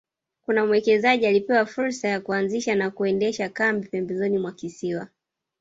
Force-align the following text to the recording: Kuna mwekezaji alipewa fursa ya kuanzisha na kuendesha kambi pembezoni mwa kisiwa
Kuna 0.45 0.65
mwekezaji 0.65 1.25
alipewa 1.27 1.65
fursa 1.65 2.07
ya 2.07 2.19
kuanzisha 2.21 2.75
na 2.75 2.89
kuendesha 2.91 3.49
kambi 3.49 3.87
pembezoni 3.87 4.37
mwa 4.37 4.51
kisiwa 4.51 5.07